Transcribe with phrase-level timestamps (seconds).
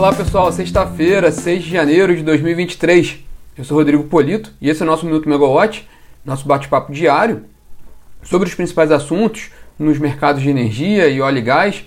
[0.00, 3.18] Olá pessoal, sexta-feira, 6 de janeiro de 2023.
[3.54, 5.86] Eu sou Rodrigo Polito e esse é o nosso Minuto Megawatt,
[6.24, 7.44] nosso bate-papo diário
[8.22, 11.84] sobre os principais assuntos nos mercados de energia e óleo e gás,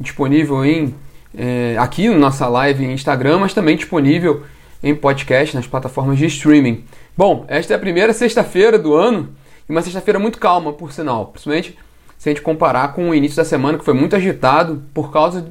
[0.00, 0.92] disponível em,
[1.38, 4.42] é, aqui na nossa live em Instagram, mas também disponível
[4.82, 6.82] em podcast nas plataformas de streaming.
[7.16, 9.28] Bom, esta é a primeira sexta-feira do ano
[9.68, 11.78] e uma sexta-feira muito calma, por sinal, principalmente
[12.18, 15.46] se a gente comparar com o início da semana que foi muito agitado por causa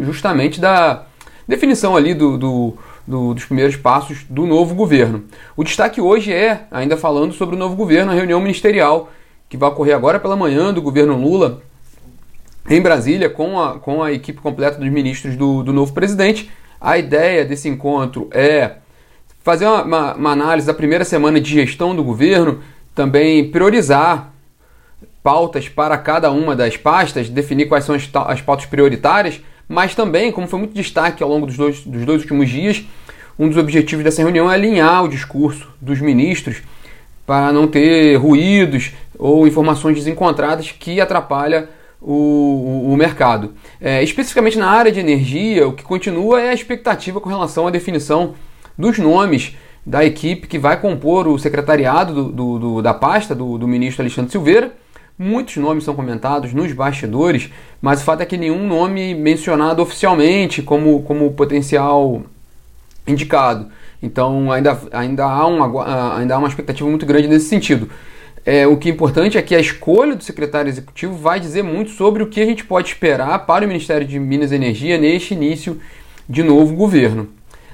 [0.00, 1.06] justamente da
[1.46, 2.74] definição ali do, do,
[3.06, 5.24] do, dos primeiros passos do novo governo.
[5.56, 9.10] O destaque hoje é, ainda falando sobre o novo governo, a reunião ministerial
[9.48, 11.60] que vai ocorrer agora pela manhã do governo Lula
[12.68, 16.50] em Brasília com a, com a equipe completa dos ministros do, do novo presidente.
[16.80, 18.76] A ideia desse encontro é
[19.42, 22.60] fazer uma, uma, uma análise da primeira semana de gestão do governo,
[22.94, 24.32] também priorizar
[25.22, 29.40] pautas para cada uma das pastas, definir quais são as, as pautas prioritárias,
[29.72, 32.84] mas também, como foi muito destaque ao longo dos dois, dos dois últimos dias,
[33.38, 36.62] um dos objetivos dessa reunião é alinhar o discurso dos ministros
[37.26, 41.66] para não ter ruídos ou informações desencontradas que atrapalham
[42.02, 43.54] o, o, o mercado.
[43.80, 47.70] É, especificamente na área de energia, o que continua é a expectativa com relação à
[47.70, 48.34] definição
[48.76, 53.56] dos nomes da equipe que vai compor o secretariado do, do, do, da pasta do,
[53.56, 54.81] do ministro Alexandre Silveira
[55.18, 60.62] Muitos nomes são comentados nos bastidores, mas o fato é que nenhum nome mencionado oficialmente
[60.62, 62.22] como, como potencial
[63.06, 63.68] indicado.
[64.02, 67.88] Então ainda, ainda, há uma, ainda há uma expectativa muito grande nesse sentido.
[68.44, 71.90] É, o que é importante é que a escolha do secretário executivo vai dizer muito
[71.92, 75.34] sobre o que a gente pode esperar para o Ministério de Minas e Energia neste
[75.34, 75.80] início
[76.28, 77.28] de novo governo.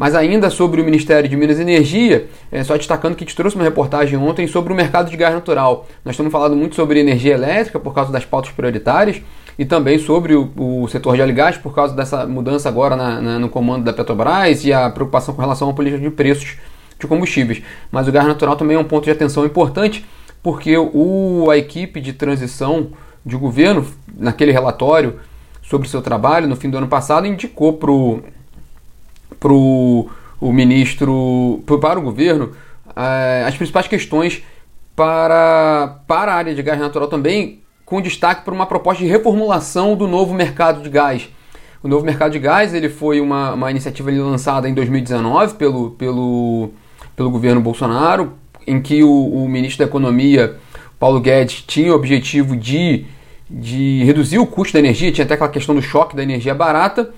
[0.00, 3.54] Mas ainda sobre o Ministério de Minas e Energia, é, só destacando que gente trouxe
[3.54, 5.86] uma reportagem ontem sobre o mercado de gás natural.
[6.02, 9.20] Nós estamos falando muito sobre energia elétrica por causa das pautas prioritárias
[9.58, 12.96] e também sobre o, o setor de óleo e gás por causa dessa mudança agora
[12.96, 16.56] na, na, no comando da Petrobras e a preocupação com relação à política de preços
[16.98, 17.62] de combustíveis.
[17.92, 20.06] Mas o gás natural também é um ponto de atenção importante
[20.42, 22.88] porque o, a equipe de transição
[23.22, 23.86] de governo,
[24.16, 25.20] naquele relatório
[25.60, 28.22] sobre seu trabalho no fim do ano passado, indicou para o
[29.40, 30.08] para o
[30.52, 32.52] ministro, para o governo,
[32.94, 34.42] eh, as principais questões
[34.94, 39.96] para, para a área de gás natural também, com destaque para uma proposta de reformulação
[39.96, 41.28] do novo mercado de gás.
[41.82, 46.70] O novo mercado de gás ele foi uma, uma iniciativa lançada em 2019 pelo, pelo,
[47.16, 48.34] pelo governo Bolsonaro,
[48.66, 50.56] em que o, o ministro da Economia,
[50.98, 53.06] Paulo Guedes, tinha o objetivo de,
[53.48, 57.10] de reduzir o custo da energia, tinha até aquela questão do choque da energia barata,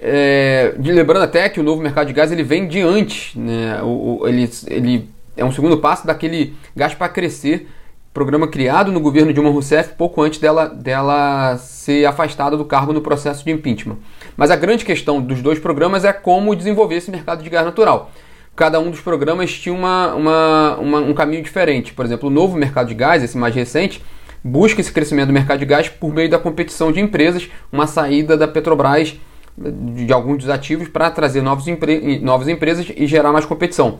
[0.00, 3.80] é, lembrando até que o novo mercado de gás ele vem de antes, né?
[3.82, 7.68] o, o, ele, ele é um segundo passo daquele gás para crescer,
[8.12, 13.00] programa criado no governo Dilma Rousseff pouco antes dela, dela ser afastada do cargo no
[13.00, 13.98] processo de impeachment.
[14.36, 18.10] Mas a grande questão dos dois programas é como desenvolver esse mercado de gás natural.
[18.54, 21.92] Cada um dos programas tinha uma, uma, uma, um caminho diferente.
[21.92, 24.02] Por exemplo, o novo mercado de gás, esse mais recente,
[24.42, 28.34] busca esse crescimento do mercado de gás por meio da competição de empresas, uma saída
[28.34, 29.14] da Petrobras
[29.58, 33.98] de alguns dos ativos para trazer novos empre novas empresas e gerar mais competição.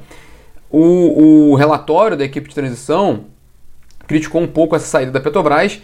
[0.71, 3.25] O, o, relatório da equipe de transição
[4.07, 5.81] criticou um pouco essa saída da Petrobras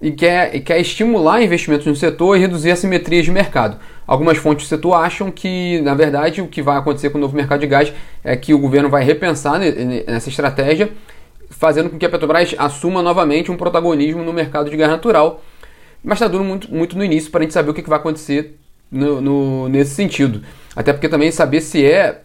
[0.00, 3.78] e quer, e quer estimular investimentos no setor e reduzir assimetrias de mercado.
[4.06, 7.34] Algumas fontes do setor acham que, na verdade, o que vai acontecer com o novo
[7.34, 10.90] mercado de gás é que o governo vai repensar nessa estratégia,
[11.50, 15.42] fazendo com que a Petrobras assuma novamente um protagonismo no mercado de gás natural.
[16.04, 18.58] Mas está dando muito, muito no início para a gente saber o que vai acontecer
[18.90, 20.42] no, no, nesse sentido.
[20.74, 22.22] Até porque também saber se é,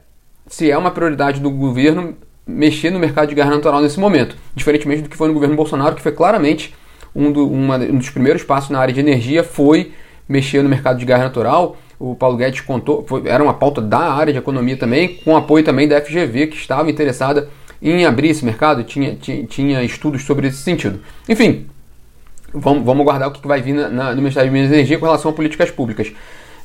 [0.48, 4.36] se é uma prioridade do governo mexer no mercado de gás natural nesse momento.
[4.56, 6.74] Diferentemente do que foi no governo Bolsonaro, que foi claramente
[7.16, 9.92] um, do, uma, um dos primeiros passos na área de energia foi
[10.28, 11.78] mexer no mercado de gás natural.
[12.00, 15.64] O Paulo Guedes contou, foi, era uma pauta da área de economia também, com apoio
[15.64, 17.48] também da FGV, que estava interessada
[17.82, 21.00] em abrir esse mercado, tinha, tinha, tinha estudos sobre esse sentido.
[21.28, 21.68] Enfim,
[22.54, 25.00] vamos, vamos aguardar o que vai vir na, na, no Ministério de Minas e Energia
[25.00, 26.12] com relação a políticas públicas.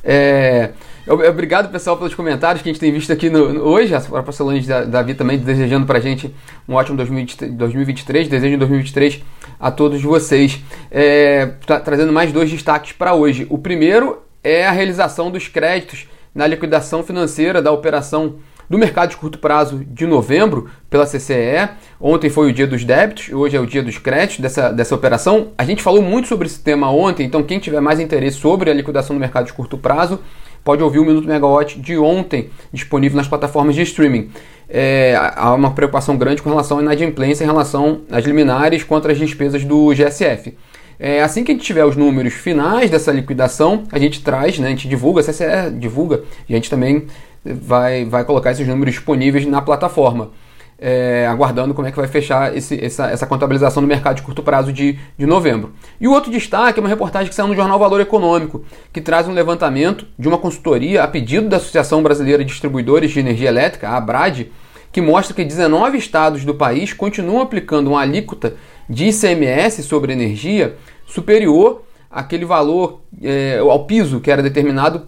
[0.03, 0.71] É,
[1.07, 3.93] obrigado, pessoal, pelos comentários que a gente tem visto aqui no, no, hoje.
[3.93, 6.33] A própria Solange Davi também desejando para a gente
[6.67, 8.27] um ótimo 2023.
[8.27, 9.21] Desejo em 2023
[9.59, 10.59] a todos vocês.
[10.91, 13.47] É, tá, trazendo mais dois destaques para hoje.
[13.49, 18.35] O primeiro é a realização dos créditos na liquidação financeira da operação
[18.69, 21.69] do mercado de curto prazo de novembro pela CCE.
[21.99, 25.49] Ontem foi o dia dos débitos, hoje é o dia dos créditos dessa, dessa operação.
[25.57, 28.73] A gente falou muito sobre esse tema ontem, então quem tiver mais interesse sobre a
[28.73, 30.19] liquidação do mercado de curto prazo,
[30.63, 34.29] pode ouvir o Minuto Megawatt de ontem, disponível nas plataformas de streaming.
[34.69, 39.17] É, há uma preocupação grande com relação à inadimplência em relação às liminares contra as
[39.17, 40.57] despesas do GSF.
[40.99, 44.67] É, assim que a gente tiver os números finais dessa liquidação, a gente traz, né,
[44.67, 47.05] a gente divulga, a CCE divulga, e a gente também
[47.53, 50.31] vai, vai colocar esses números disponíveis na plataforma.
[50.79, 54.43] É, aguardando como é que vai fechar esse, essa, essa, contabilização do mercado de curto
[54.43, 55.73] prazo de, de novembro.
[55.99, 58.63] E o outro destaque é uma reportagem que saiu no jornal Valor Econômico,
[58.93, 63.19] que traz um levantamento de uma consultoria a pedido da Associação Brasileira de Distribuidores de
[63.19, 64.51] Energia Elétrica, a ABRAD,
[64.91, 68.55] que mostra que 19 estados do país continuam aplicando uma alíquota
[68.87, 70.75] de ICMS sobre energia
[71.07, 75.07] superior àquele valor, é, ao piso que era determinado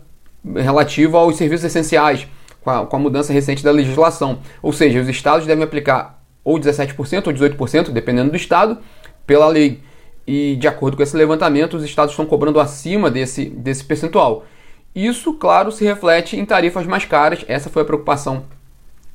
[0.55, 2.27] relativo aos serviços essenciais,
[2.61, 4.39] com a, com a mudança recente da legislação.
[4.61, 8.77] Ou seja, os estados devem aplicar ou 17% ou 18%, dependendo do estado,
[9.25, 9.81] pela lei.
[10.25, 14.45] E de acordo com esse levantamento, os estados estão cobrando acima desse, desse percentual.
[14.93, 17.43] Isso, claro, se reflete em tarifas mais caras.
[17.47, 18.45] Essa foi a preocupação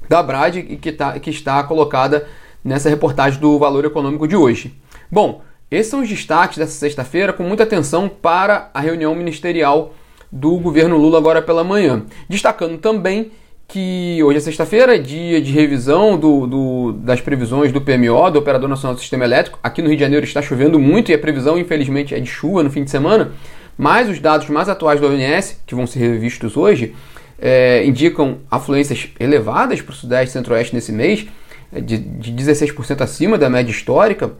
[0.08, 2.26] da Brad e que, tá, que está colocada
[2.62, 4.74] nessa reportagem do Valor Econômico de hoje.
[5.10, 9.92] Bom, esses são os destaques dessa sexta-feira, com muita atenção para a reunião ministerial
[10.34, 12.02] do governo Lula agora pela manhã.
[12.28, 13.30] Destacando também
[13.68, 18.68] que hoje é sexta-feira, dia de revisão do, do, das previsões do PMO, do Operador
[18.68, 19.60] Nacional do Sistema Elétrico.
[19.62, 22.64] Aqui no Rio de Janeiro está chovendo muito e a previsão, infelizmente, é de chuva
[22.64, 23.30] no fim de semana.
[23.78, 26.96] Mas os dados mais atuais da ONS, que vão ser revistos hoje,
[27.38, 31.26] é, indicam afluências elevadas para o Sudeste e Centro-Oeste nesse mês,
[31.72, 34.32] é, de, de 16% acima da média histórica,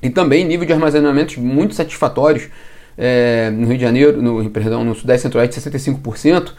[0.00, 2.48] e também nível de armazenamentos muito satisfatórios
[2.98, 6.52] é, no Rio de Janeiro, no, perdão, no Sudeste Centro-Oeste, 65%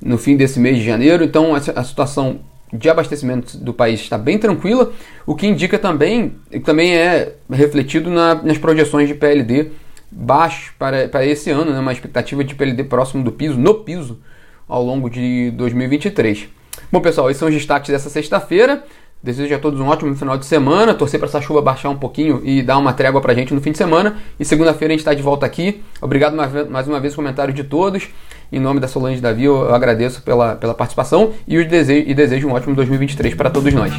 [0.00, 1.24] no fim desse mês de janeiro.
[1.24, 2.40] Então a, situação
[2.72, 4.92] de abastecimento do país está bem tranquila,
[5.24, 6.34] o que indica também,
[6.64, 9.70] também é refletido na, nas projeções de PLD
[10.10, 14.20] baixos para, para esse ano, né, uma expectativa de PLD próximo do piso, no piso,
[14.68, 16.48] ao longo de 2023.
[16.90, 18.84] Bom, pessoal, esses são os destaques dessa sexta-feira.
[19.26, 20.94] Desejo a todos um ótimo final de semana.
[20.94, 23.60] Torcer para essa chuva baixar um pouquinho e dar uma trégua para a gente no
[23.60, 24.18] fim de semana.
[24.38, 25.82] E segunda-feira a gente está de volta aqui.
[26.00, 26.36] Obrigado
[26.70, 28.08] mais uma vez o comentário de todos.
[28.52, 32.52] Em nome da Solange Davi, eu agradeço pela, pela participação e, desejo, e desejo um
[32.52, 33.92] ótimo 2023 para todos nós.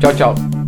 [0.00, 0.59] Tchau, tchau.